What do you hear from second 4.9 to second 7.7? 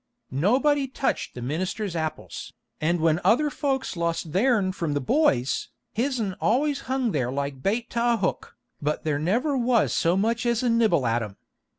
the boys, his'n always hung there like